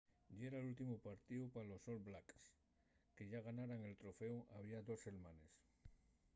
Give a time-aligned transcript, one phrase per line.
[0.37, 2.41] yera l’últimu partíu pa los all blacks
[3.15, 5.53] que yá ganaran el troféu había dos selmanes